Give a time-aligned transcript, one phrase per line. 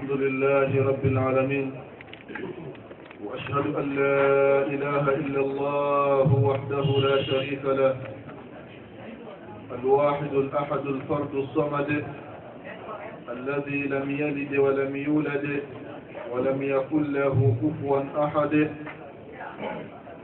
[0.00, 1.72] الحمد لله رب العالمين.
[3.24, 4.22] وأشهد أن لا
[4.74, 7.96] إله إلا الله وحده لا شريك له.
[9.76, 12.04] الواحد الأحد الفرد الصمد.
[13.28, 15.46] الذي لم يلد ولم يولد
[16.32, 18.70] ولم يكن له كفوا أحد.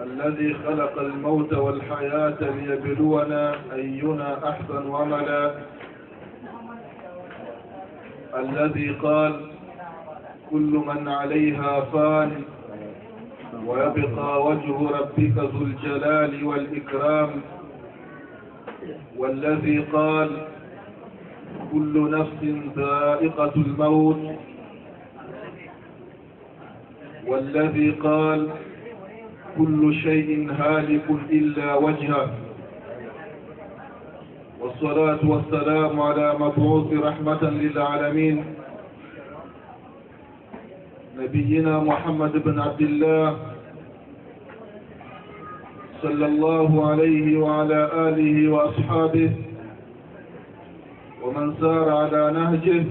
[0.01, 5.55] الذي خلق الموت والحياة ليبلونا أينا أحسن عملا.
[8.37, 9.56] الذي قال
[10.51, 12.43] كل من عليها فان.
[13.67, 17.31] ويبقى وجه ربك ذو الجلال والإكرام.
[19.17, 20.31] والذي قال
[21.73, 22.41] كل نفس
[22.77, 24.23] ذائقة الموت.
[27.27, 28.49] والذي قال
[29.59, 32.31] كل شيء هالك إلا وجهه.
[34.61, 38.56] والصلاة والسلام على مبعوث رحمة للعالمين.
[41.19, 43.37] نبينا محمد بن عبد الله
[46.03, 49.31] صلى الله عليه وعلى آله وأصحابه
[51.23, 52.85] ومن سار على نهجه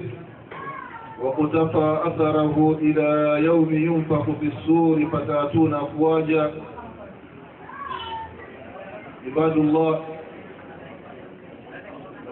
[1.21, 3.09] وقتفى أثره إلى
[3.45, 6.51] يوم ينفخ في السور فتأتون أفواجا.
[9.25, 9.99] عباد الله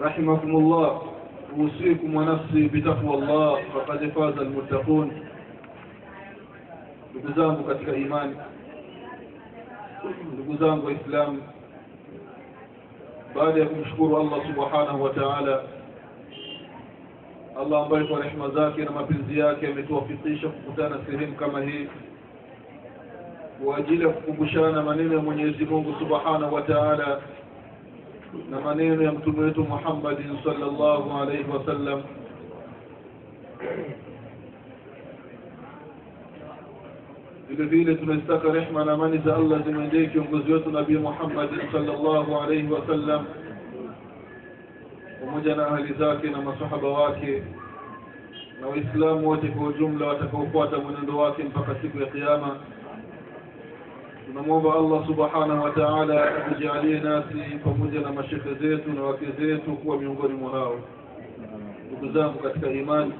[0.02, 1.02] رحمكم الله
[1.58, 5.33] أوصيكم ونفسي بتقوى الله فقد فاز المتقون.
[7.14, 8.36] Ndugu zangu katika imani
[10.34, 11.42] ndugu zangu waislamu
[13.34, 15.62] baada ya kumshukuru allah subhanahu wa taala
[17.60, 21.88] allah ambaye kwa rehema zake na mapenzi yake ametuwafikisha kukutana sehemu kama hii
[23.64, 27.20] kwa ajili ya kukumbushana maneno ya mwenyezi mungu subhanahu wa taala
[28.50, 32.02] na maneno ya mtume wetu muhammadin salllahu alaihi wasallam
[37.50, 40.16] بفيلت من استقر احمنا من إذا الله من ديك
[40.66, 43.24] نبي محمد صلى الله عليه وسلم.
[45.22, 47.42] ومجنا أهل ذاكي نما صحب واكي.
[48.62, 52.52] نو إسلام واتك وجملة واتك وفوات من دواكي فقط سكو قياما
[54.34, 60.74] نموب الله سبحانه وتعالى بجعلي ناسي فمجنا مشيخ زيتنا واكي زيتو هو من غير مراو.
[61.92, 63.10] وقزامك ايمان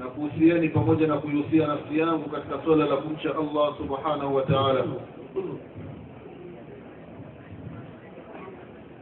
[0.00, 4.84] na kuhusieni pamoja na kuihusia nafsi yangu katika swala la kumcha allah subhanahu wa taala.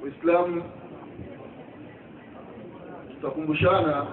[0.02, 0.62] Waislamu
[3.10, 4.06] tutakumbushana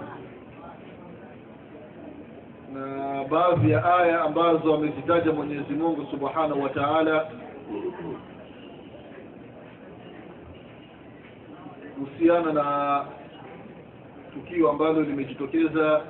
[2.74, 7.31] na baadhi ya aya ambazo amezitaja mwenyezi mungu subhanahu wa taala.
[11.95, 13.06] Kuhusiana na
[14.34, 16.01] tukio ambalo limejitokeza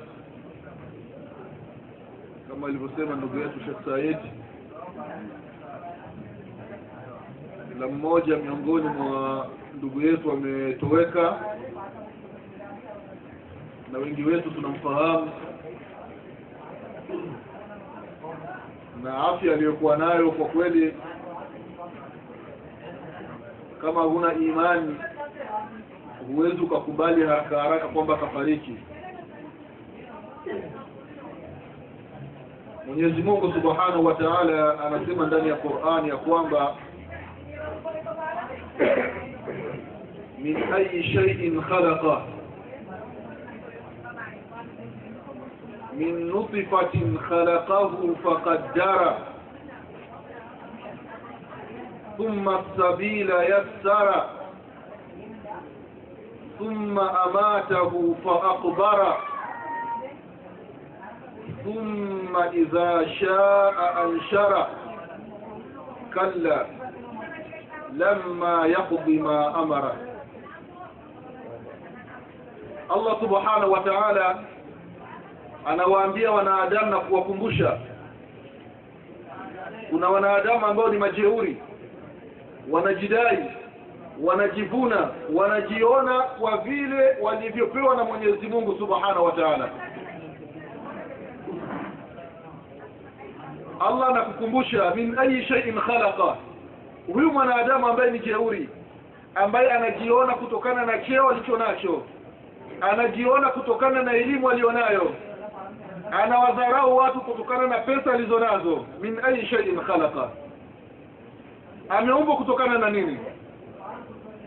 [2.56, 4.18] kama alivyosema ndugu yetu Sheikh Said
[7.80, 11.40] la mmoja miongoni mwa ndugu yetu ametoweka
[13.92, 15.32] na wengi wetu tunamfahamu
[19.04, 20.94] na afya aliyokuwa nayo kwa kweli
[23.82, 24.96] kama huna imani
[26.28, 28.78] huwezi ukakubali haraka haraka kwamba kafariki
[32.96, 36.76] Mwenyezi Mungu Subhanahu wa Ta'ala anasema ndani ya Qur'an ya kwamba
[40.40, 42.22] min ayi shay'in khalaqa
[45.94, 49.18] min nutfatin khalaqahu faqaddara
[52.18, 54.30] thumma as-sabila yassara
[56.58, 59.35] thumma amatahu fa
[61.66, 64.68] thumma idha shaa anshara.
[66.14, 66.66] Kalla
[67.98, 69.96] lamma yaqdi ma amara.
[72.90, 74.44] Allah subhanahu wa ta'ala
[75.66, 77.78] anawaambia wanadamu na kuwakumbusha.
[79.90, 81.58] Kuna wanadamu ambao ni majeuri
[82.72, 83.52] wanajidai
[84.24, 89.70] wanajivuna wanajiona kwa vile walivyopewa na Mwenyezi Mungu subhanahu wa ta'ala.
[93.86, 96.38] Allah anakukumbusha min ayi shay'in khalaqa.
[97.14, 98.70] Huyu mwanadamu ambaye ni jeuri
[99.36, 102.02] ambaye anajiona kutokana na cheo alicho nacho
[102.82, 105.12] anajiona kutokana na elimu alionayo
[106.12, 110.30] anawadharau watu kutokana na pesa alizonazo min ayi shay'in khalaqa.
[111.90, 113.18] Ameumbwa kutokana na nini?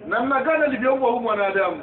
[0.08, 1.82] Namna gani alivyoumbwa huyu mwanadamu?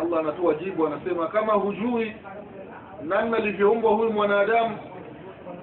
[0.00, 2.16] Allah anatoa jibu anasema kama hujui
[3.02, 4.78] namna alivyoumbwa huyu mwanadamu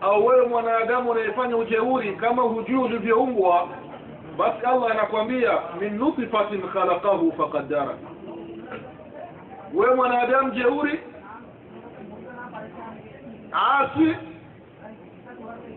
[0.02, 3.68] au wewe mwanadamu unayefanya ujeuri kama hujui ulivyoumbwa
[4.38, 7.98] basi allah anakwambia min nutfatin khalaqahu faqaddara
[9.74, 11.00] wewe mwanadamu jeuri
[13.52, 14.16] asi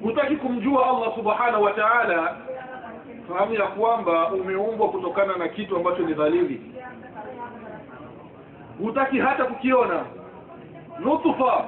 [0.03, 2.37] hutaki kumjua allah subhanahu wa taala
[3.29, 6.61] fahamu ya kwamba umeumbwa kutokana na kitu ambacho ni dhalili.
[8.83, 10.05] Hutaki hata kukiona
[10.99, 11.65] nutfa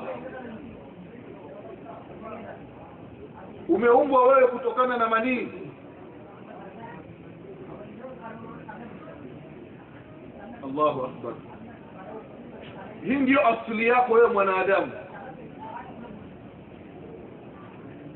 [3.69, 5.49] umeumbwa wewe kutokana na manii.
[10.65, 11.32] Allahu akbar.
[13.05, 14.93] Hii ndiyo asili yako wewe mwanadamu.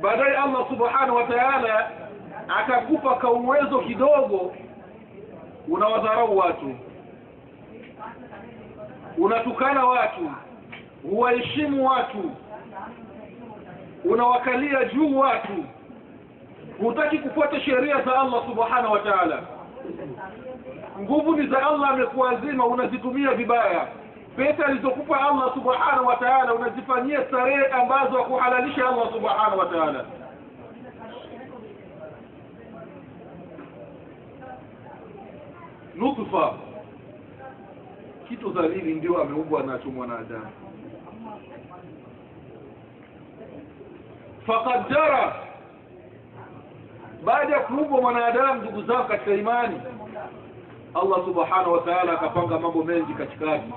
[0.00, 1.90] Baadaye allah subhanahu wa taala
[2.58, 4.54] akakupa ka uwezo kidogo
[5.68, 6.74] unawadharau watu.
[9.18, 10.30] Unatukana watu
[11.10, 12.30] huwaheshimu watu.
[14.04, 15.64] Unawakalia juu watu.
[16.80, 19.42] Hutaki kufuata sheria za allah subhanahu wa taala.
[21.00, 23.88] Nguvu ni za allah amekuazima unazitumia vibaya.
[24.36, 30.04] Pesa alizokupa allah subhanahu wa taala unazifanyia starehe ambazo akuhalalisha allah subhanahu wa taala.
[35.94, 36.54] Nutfa.
[38.28, 40.63] Kitu dhalili ndio ameumbwa nacho mwanadamu
[44.46, 45.34] faqaddara
[47.24, 49.80] baada ya kuumbwa mwanadamu ndugu zangu katika imani
[50.94, 53.72] allah subhanahu wa taala akapanga mambo mengi katikati.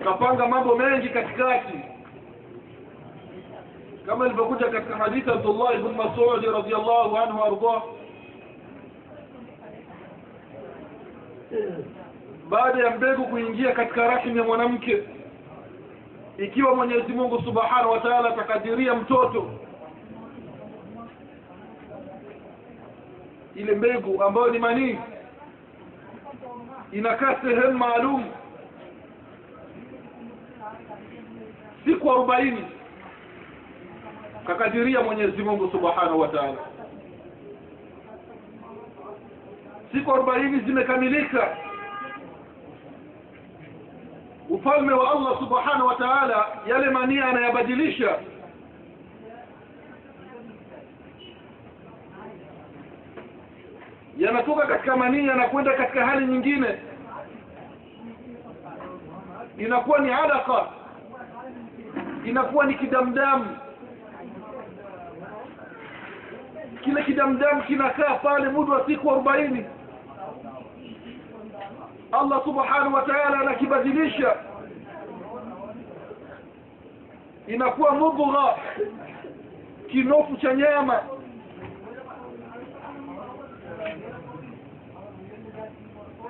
[0.00, 1.78] Akapanga mambo mengi katikati.
[4.06, 7.82] Kama ilivyokuja katika hadithi abdullah ibn masudi radiallahu anhu ardah
[12.48, 15.02] baada ya mbegu kuingia katika rahim ya mwanamke
[16.38, 19.50] ikiwa mwenyezi mungu subhanahu wa taala atakadiria mtoto
[23.54, 24.98] ile mbegu ambayo ni manii
[26.92, 28.24] inakaa sehemu maalum
[31.84, 32.64] siku arobaini
[34.46, 36.58] kakadiria mwenyezi mungu subhanahu wa taala.
[39.92, 41.56] Siku arobaini zimekamilika
[44.50, 48.18] ufalme wa allah subhanahu wa taala yale mania anayabadilisha.
[54.18, 56.78] Yanatoka katika manii yanakwenda katika hali nyingine.
[59.58, 60.66] Inakuwa ni alaka
[62.24, 63.56] inakuwa ni kidamdamu
[66.84, 69.64] kile kidamdamu kinakaa pale muda wa siku arobaini
[72.12, 74.36] allah subhanahu wa taala anakibadilisha.
[77.46, 78.54] Inakuwa mudgha
[79.90, 81.02] kinofu cha nyama.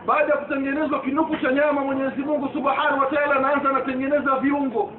[0.07, 4.93] Baada ya kutengenezwa kinufu cha nyama mwenyezi mungu subhanahu wa taala anaanza anatengeneza viungo.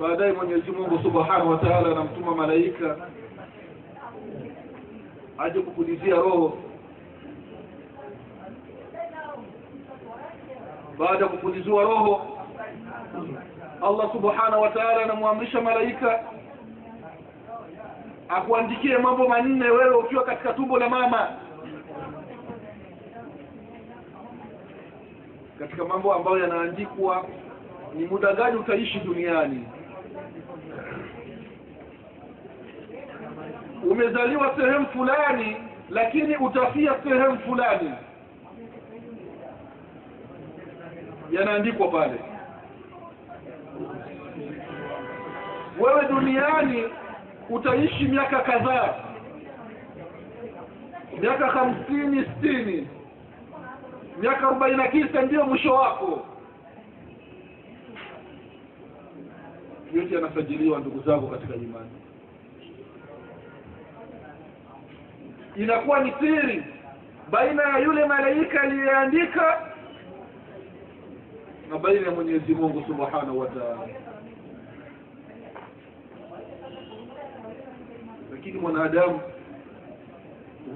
[0.00, 2.96] Baadaye mwenyezi mungu subhanahu wa taala anamtuma malaika
[5.40, 6.58] aje kupulizia roho.
[10.98, 12.26] Baada ya kupulizua roho
[13.82, 16.20] allah subhanahu wa anamwamrisha malaika
[18.28, 21.28] akuandikie mambo manne wewe ukiwa katika tumbo la mama.
[25.58, 27.26] Katika mambo ambayo yanaandikwa
[27.94, 29.64] ni muda gani utaishi duniani
[33.82, 35.56] umezaliwa sehemu fulani
[35.90, 37.90] lakini utafia sehemu fulani.
[41.30, 42.14] Yanaandikwa pale.
[45.80, 46.84] Wewe duniani
[47.50, 48.94] utaishi miaka kadhaa.
[51.20, 52.88] Miaka hamsini sitini.
[54.20, 56.26] Miaka arobaini na tisa ndiyo mwisho wako.
[59.94, 61.90] Yote yanasajiliwa ndugu zangu katika imani
[65.62, 66.64] inakuwa ni siri
[67.30, 69.72] baina ya yule malaika aliyeandika
[71.70, 73.88] na baina ya mwenyezi mungu subhanahu wa taala.
[78.32, 79.20] Lakini mwanadamu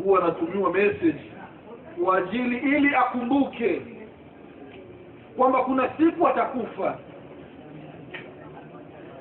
[0.05, 1.31] huwa anatumiwa message
[2.05, 3.83] kwa ajili ili akumbuke
[5.37, 6.99] kwamba kuna siku atakufa.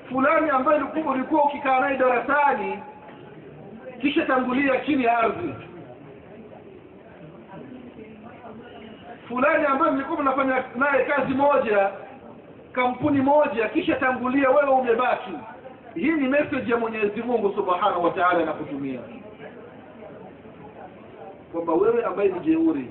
[0.10, 2.80] Fulani ambaye ulikuwa ukikaa naye darasani
[4.04, 5.54] kisha tangulia chini ya ardhi.
[9.28, 11.90] Fulani ambaye mlikuwa mnafanya naye kazi moja
[12.74, 15.32] kampuni moja kisha tangulia wewe umebaki.
[15.96, 19.00] Hii ni message ya mwenyezi mungu subhanahu wa taala anakutumia.
[21.52, 22.90] Kwamba wewe ambaye ni jeuri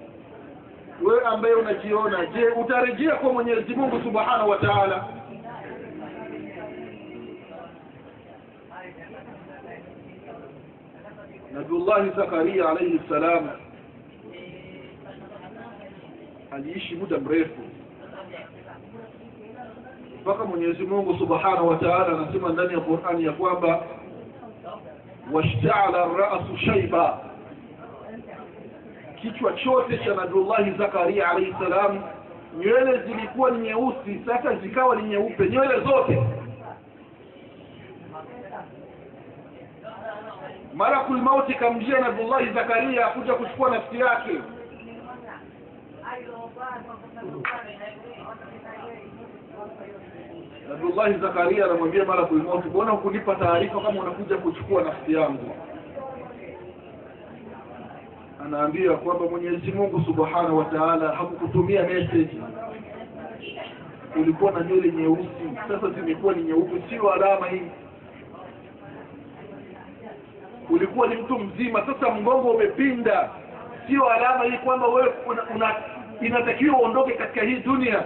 [1.02, 4.59] wewe ambaye unajiona je utarejea kwa mwenyezi mungu subhanahu wa
[11.54, 13.49] nabiullahi zakaria alaihi ssalam
[16.50, 17.61] aliishi muda mrefu.
[20.23, 23.82] Mpaka mwenyezi mungu subhanahu wa taala anasema ndani ya qurani ya kwamba
[25.32, 27.18] washtaala rasu shaiba
[29.23, 32.00] kichwa chote cha nabiullahi zakaria alaihi salam
[32.59, 36.23] nywele zilikuwa ni nyeusi sasa zikawa ni nyeupe nywele zote
[40.82, 44.32] malakul mauti kamjia nabiullahi zakaria kuja kuchukua nafsi yake.
[50.68, 55.54] Nabiullahi zakaria anamwambia malakul mauti mbona hukunipa taarifa kama unakuja kuchukua nafsi yangu?
[58.44, 62.36] Anaambia kwamba mwenyezi mungu subhanahu wa taala hakukutumia message.
[64.20, 65.28] Ulikuwa na nywele nyeusi.
[65.68, 67.62] Sasa zimekuwa ni nyeupe sio alama hii
[70.71, 73.31] ulikuwa ni mtu mzima sasa mgongo umepinda.
[73.87, 75.75] Sio alama hii kwamba wewe una, una,
[76.21, 78.02] inatakiwa uondoke katika hii dunia.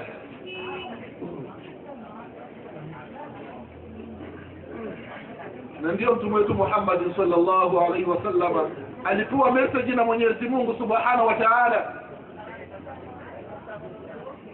[5.81, 8.71] Na ndio mtume wetu Muhammad sallallahu alaihi wasallam
[9.05, 11.93] alipewa message na mwenyezi mungu subhanahu wa taala.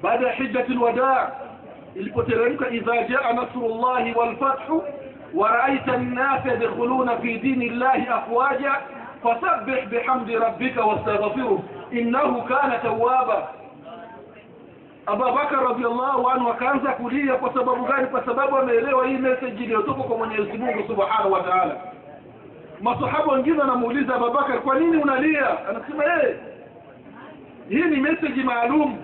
[0.02, 1.30] Baada ya hijjatul wadaa
[1.94, 4.82] ilipoteremka idha jaa nasrullahi walfathu
[5.33, 8.73] ورأيت الناس يدخلون في دين الله أفواجا
[9.23, 13.47] فسبح بحمد ربك واستغفره إنه كان توابا
[15.09, 18.07] Abu Bakar radhiallahu anhu akaanza kulia kwa sababu gani?
[18.07, 21.75] Kwa sababu ameelewa hii message iliyotoka kwa Mwenyezi Mungu Subhanahu wa Ta'ala.
[22.81, 25.67] Masahaba wengine wanamuuliza Abu Bakar, kwa nini unalia?
[25.69, 26.35] Anasema yeye,
[27.69, 28.97] hii ni message maalum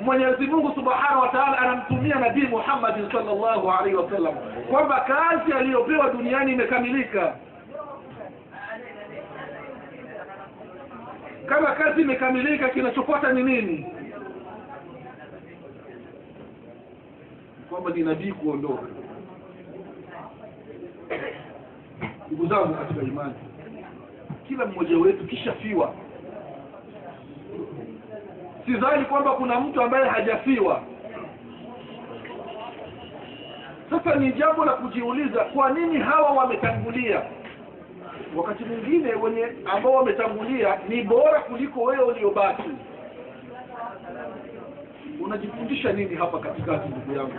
[0.00, 4.34] Mwenyezi Mungu Subhanahu wa Ta'ala anamtumia Nabii Muhammadin sallallahu alaihi wasallam
[4.70, 7.36] kwamba kazi aliyopewa duniani imekamilika.
[11.46, 13.86] Kama kazi imekamilika, kinachofuata ni nini?
[17.70, 18.86] Kwamba ni nabii kuondoka.
[22.26, 23.34] Ndugu zangu katika imani,
[24.48, 25.94] kila mmoja wetu kishafiwa
[28.68, 30.82] sidhani kwamba kuna mtu ambaye hajafiwa.
[33.90, 37.22] Sasa ni jambo la kujiuliza kwa nini hawa wametangulia?
[38.36, 42.62] Wakati mwingine wenye ambao wametangulia ni bora kuliko wewe uliobaki.
[45.24, 47.32] Unajifundisha nini hapa katikati ndugu yangu?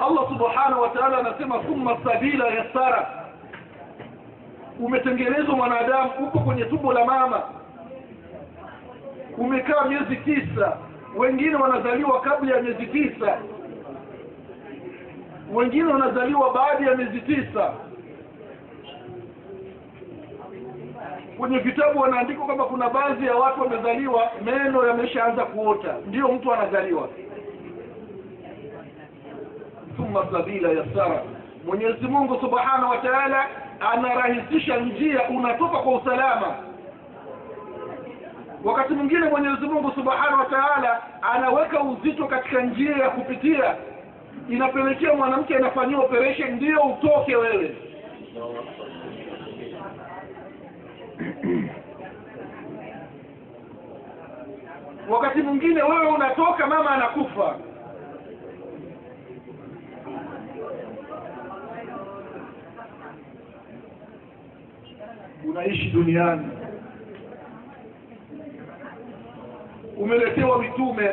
[0.00, 3.23] Allah subhanahu wa anasema thumma sabila yassara
[4.80, 7.42] umetengenezwa mwanadamu uko kwenye tumbo la mama.
[9.38, 10.76] Umekaa miezi tisa.
[11.16, 13.38] Wengine wanazaliwa kabla ya miezi tisa.
[15.54, 17.72] Wengine wanazaliwa baada ya miezi tisa.
[21.38, 25.94] Kwenye vitabu wanaandikwa kwamba kuna baadhi ya watu wamezaliwa meno yameshaanza kuota.
[26.06, 27.08] Ndio mtu anazaliwa.
[29.96, 31.22] Thumma sabila yasara.
[31.66, 33.46] Mwenyezi mungu subhanahu wa taala
[33.80, 36.54] anarahisisha njia unatoka kwa usalama.
[38.64, 43.74] Wakati mwingine mwenyezi mungu subhanahu wa taala anaweka uzito katika njia ya kupitia.
[44.48, 47.76] Inapelekea mwanamke anafanyiwa operation ndiyo utoke wewe.
[55.08, 57.56] Wakati mwingine wewe unatoka mama anakufa
[65.48, 66.48] unaishi duniani.
[69.96, 71.10] Umeletewa mitume.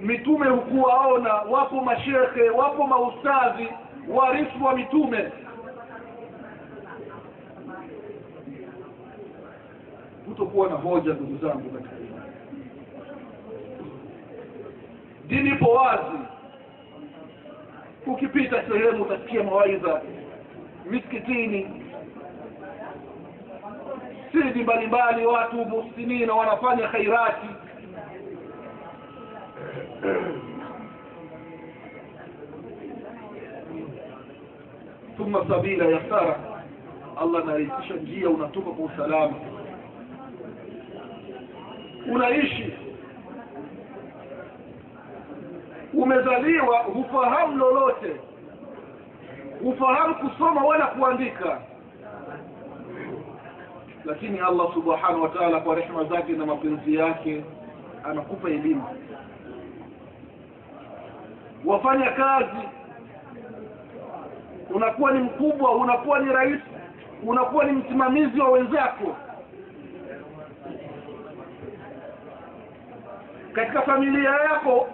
[0.00, 1.34] Mitume hukuwaona.
[1.34, 3.68] Wapo mashekhe wapo maustadhi
[4.08, 5.32] warifu wa mitume.
[10.26, 11.96] Hutokuwa na hoja ndugu zangu katika
[15.28, 16.18] dini ipo wazi.
[18.06, 20.02] Ukipita sehemu utasikia mawaidha
[20.90, 21.85] misikitini
[24.36, 27.46] masjidi mbalimbali, watu muhsinina wanafanya khairati.
[35.16, 36.38] Thumma sabila yasara,
[37.16, 39.34] Allah anarahisisha njia, unatoka kwa usalama,
[42.12, 42.72] unaishi.
[45.94, 48.16] Umezaliwa, hufahamu lolote,
[49.62, 51.60] hufahamu kusoma wala kuandika
[54.06, 57.44] lakini allah subhanahu wa taala kwa rehma zake na mapenzi yake
[58.04, 58.84] anakupa elimu.
[61.64, 62.68] Wafanya kazi
[64.70, 66.60] unakuwa ni mkubwa unakuwa ni rais
[67.22, 69.16] unakuwa ni msimamizi wa wenzako.
[73.52, 74.88] Katika familia yako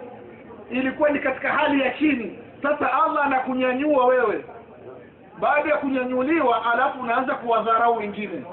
[0.69, 2.39] ilikuwa ni katika hali ya chini.
[2.61, 4.45] Sasa allah anakunyanyua wewe.
[5.39, 8.43] Baada ya kunyanyuliwa alafu unaanza kuwadharau wengine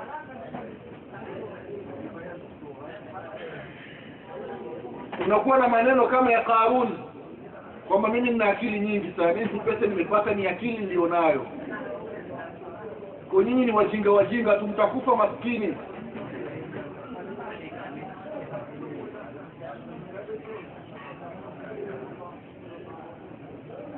[5.27, 6.89] unakuwa na maneno kama ya Karun
[7.89, 11.47] kwamba mimi nina akili nyingi sana, mimi pesa nimepata ni akili nilionayo.
[13.31, 15.77] Kwa nyinyi ni wajinga wajinga tu, mtakufa maskini.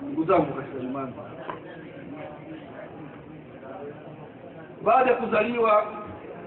[0.02, 1.12] Ndugu zangu katika imani,
[4.84, 5.86] baada ya kuzaliwa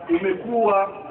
[0.09, 1.04] umekuwa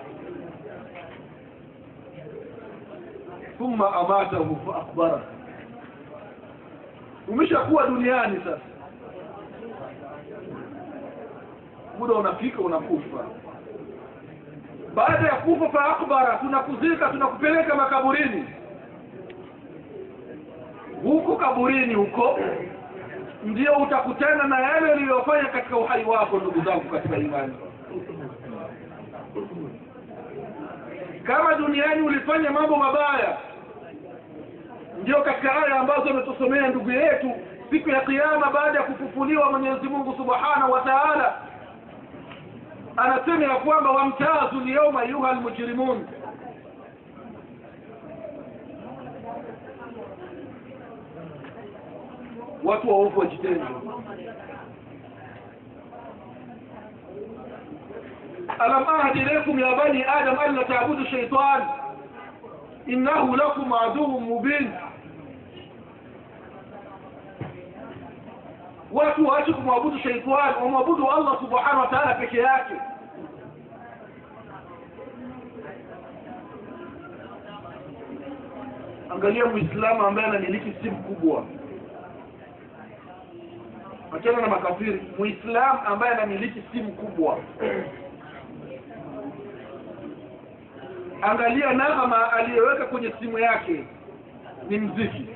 [3.59, 5.21] thumma amatahu fa akhbara.
[7.29, 8.59] Umeshakuwa duniani sasa.
[11.99, 13.25] Muda unafika unakufa.
[14.95, 18.45] Baada ya kufa fa akhbara tunakuzika tunakupeleka makaburini.
[21.03, 22.39] Huko kaburini huko
[23.45, 27.55] ndio utakutana na yale uliyofanya katika uhai wako ndugu zangu katika imani
[31.27, 33.37] kama duniani ulifanya mambo mabaya
[35.03, 37.31] ndio katika aya ambazo ametusomea ndugu yetu
[37.71, 41.35] siku ya kiyama baada ya kufufuliwa mwenyezi mungu subhanahu wa taala
[42.97, 46.07] anasema ya kwamba wamtazu lyauma ayuha lmujrimun
[52.65, 53.61] watu waovu wajitenge
[58.59, 61.63] alam ahdi ilaykum ya bani adam an la ta'budu shaytan
[62.87, 64.71] innahu lakum aduwwun mubin
[68.93, 72.75] watu waache kumwabudu shaitani wamwabudu allah subhanahu wa taala peke yake
[79.11, 81.45] angalia muislamu ambaye anamiliki simu kubwa
[84.17, 87.39] achana na makafiri muislamu ambaye anamiliki simu kubwa
[91.25, 93.85] angalia nagama aliyoweka kwenye simu yake.
[94.69, 95.27] Ni mziki.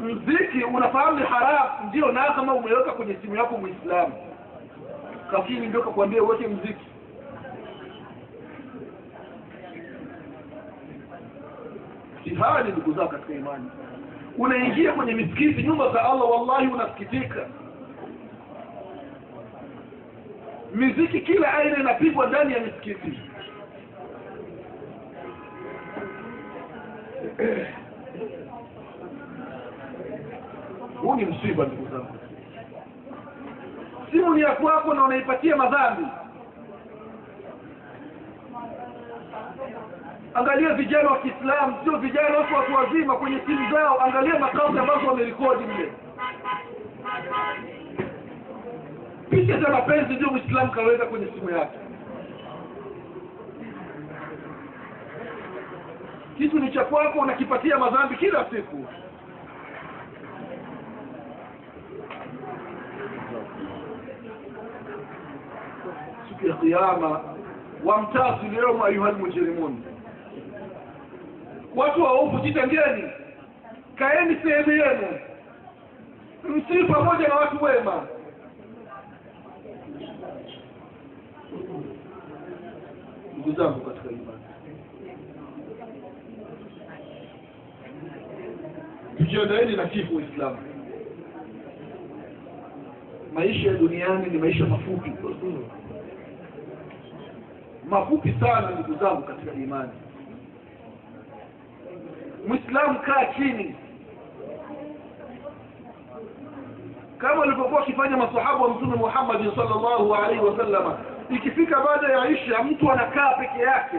[0.00, 4.12] Mziki unafahamu ni haramu ndio nagama umeweka kwenye simu yako muislamu.
[5.32, 6.86] Lakini ndio kakwambia uweke mziki.
[12.64, 13.70] Ni ndugu zao katika imani.
[14.38, 17.46] Unaingia kwenye misikiti nyumba za allah wallahi unasikitika
[20.74, 23.20] miziki kila aina inapigwa ndani ya misikiti.
[31.02, 32.16] Huu ni msiba ndugu zangu.
[34.10, 36.06] Simu ni ya kwako na unaipatia madhambi.
[40.34, 44.00] Angalia vijana wa kiislamu sio vijana watu watu wazima kwenye simu zao.
[44.00, 45.92] Angalia makazi ambazo wamerekodi mle
[49.32, 51.78] picha za mapenzi ndio mwislamu kaweka kwenye simu yake.
[56.38, 58.86] Kitu ni cha kwako unakipatia madhambi kila siku.
[66.28, 67.20] Siku ya kiyama
[67.84, 69.82] wamtazu leo ayuha lmujrimun
[71.76, 73.10] watu waovu jitengeni.
[73.96, 75.18] Kaeni sehemu yenu.
[76.48, 78.06] Msii pamoja na watu wema
[83.42, 84.42] ndugu zangu katika imani.
[89.18, 90.56] Tujiandaeni na kifo uislamu.
[93.34, 95.12] Maisha ya duniani ni maisha mafupi.
[97.88, 99.92] Mafupi sana ndugu zangu katika imani.
[102.48, 103.74] Mwislamu kaa chini.
[107.18, 110.98] Kama walivyokuwa wakifanya masahaba wa mtume muhammadi salllahu alaihi wasallama
[111.34, 113.96] ikifika baada ya isha mtu anakaa peke yake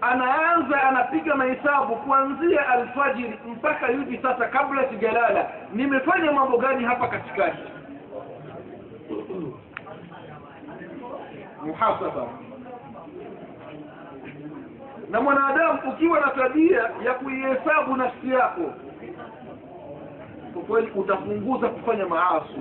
[0.00, 7.58] anaanza anapiga mahesabu kuanzia alfajiri mpaka hivi sasa kabla sijalala nimefanya mambo gani hapa katikati?
[11.64, 12.26] Muhasaba.
[15.10, 18.72] Na mwanadamu ukiwa na tabia ya kuihesabu nafsi yako
[20.52, 22.60] kwa kweli utapunguza kufanya maasi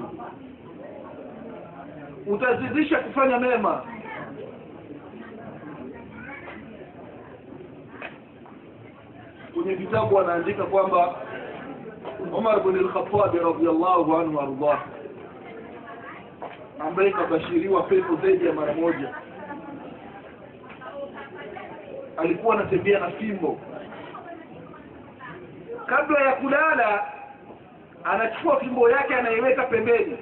[2.27, 3.83] utazidisha kufanya mema.
[9.53, 11.15] Kwenye vitabu anaandika kwamba
[12.37, 14.79] Umar bin al-Khattab anhu waardah
[16.79, 19.15] ambaye kabashiriwa pepo zaidi ya mara moja
[22.17, 23.59] alikuwa anatembea na fimbo.
[25.85, 27.07] Kabla ya kulala
[28.03, 30.17] anachukua fimbo yake anaiweka pembeni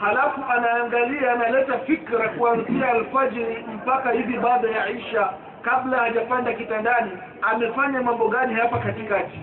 [0.00, 5.30] halafu anaangalia analeta fikra kuanzia alfajiri mpaka hivi baada ya isha
[5.62, 7.10] kabla hajapanda kitandani
[7.42, 9.40] amefanya mambo gani hapa katikati?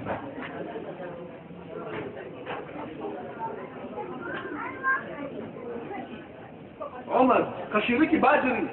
[7.16, 8.68] Omar kashiriki Badri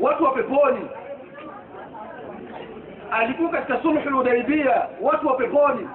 [0.00, 0.88] watu wa peponi.
[3.10, 5.88] Alikuwa katika sulhul hudaibia watu wa peponi.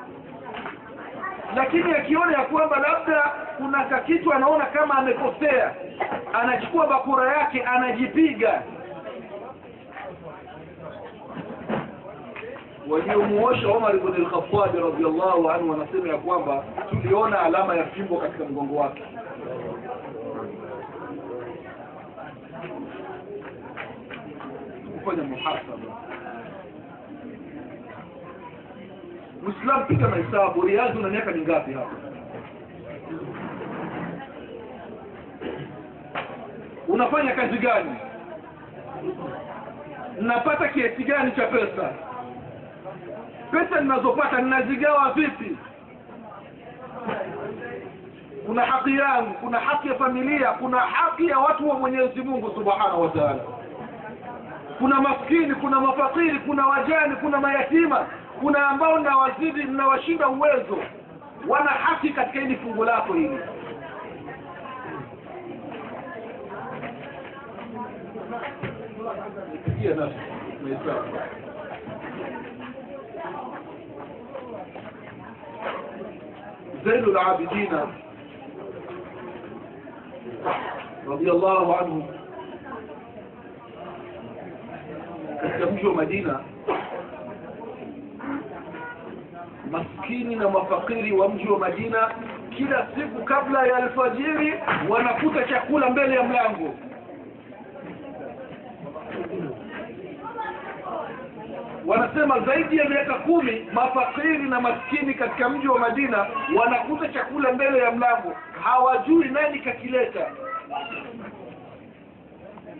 [1.55, 5.75] Lakini akiona ya kwamba labda kuna kakitu anaona kama amekosea
[6.33, 8.63] anachukua bakura yake anajipiga.
[12.89, 18.75] Waliomuosha Umar ibn al-Khattab radhiyallahu anhu wanasema ya kwamba tuliona alama ya fimbo katika mgongo
[18.75, 19.03] wake.
[24.99, 26.01] Kufanya muhasaba.
[29.43, 32.10] Muislamu piga mahesabu riadhi una miaka mingapi hapa
[36.91, 37.95] unafanya kazi gani?
[40.21, 41.89] Napata kiasi gani cha pesa?
[43.51, 45.57] Pesa ninazopata ninazigawa vipi?
[48.45, 53.01] Kuna haki yangu kuna haki ya familia kuna haki ya watu wa Mwenyezi Mungu Subhanahu
[53.01, 53.39] wa
[54.79, 58.05] kuna maskini kuna mafakiri kuna wajani kuna mayatima
[58.41, 60.77] kuna ambao nawazidi mnawashinda uwezo.
[61.47, 63.39] Wana haki katika hili fungu lako hili
[69.52, 70.20] nipigie nafsi
[70.62, 71.16] mahesabu
[76.84, 77.72] زين العابدين
[81.06, 82.02] رضي الله عنه
[85.42, 86.40] katika mji wa Madina
[89.70, 92.10] maskini na mafakiri wa mji wa Madina
[92.56, 94.54] kila siku kabla ya alfajiri
[94.88, 96.74] wanakuta chakula mbele ya mlango
[101.85, 106.27] Wanasema zaidi ya miaka kumi mafakiri na maskini katika mji wa Madina
[106.59, 108.35] wanakuta chakula mbele ya mlango.
[108.63, 110.31] Hawajui nani kakileta.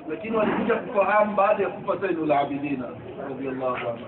[0.10, 2.86] Lakini walikuja kufahamu baada ya kufa Zainul Abidina
[3.30, 4.00] radhiallahu anhu.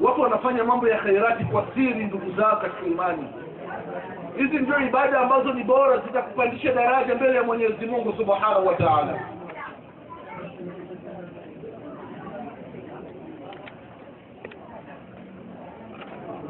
[0.00, 3.28] Watu wanafanya mambo ya khairati kwa siri ndugu zao katika imani.
[4.36, 9.20] Hizi ndio ibada ambazo ni bora zitakupandisha daraja mbele ya Mwenyezi Mungu Subhanahu wa Ta'ala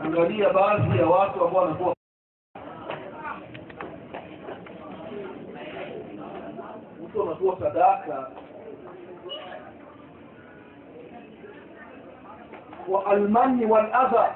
[0.04, 1.94] angalia baadhi ya watu ambao wanakuwa
[7.04, 8.30] mtu anatoa sadaka
[12.88, 14.34] wa almani wal adha.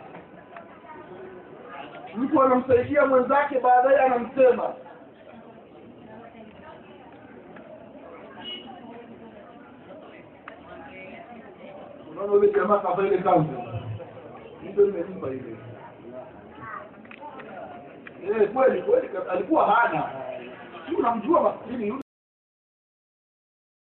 [2.16, 4.74] Mtu anamsaidia mwenzake baadaye anamsema.
[12.10, 13.67] Unaona yule jamaa kavaile kanzu
[14.86, 15.56] nimempa ile
[18.42, 20.10] eh kweli kweli alikuwa hana.
[20.88, 21.94] Si unamjua maskini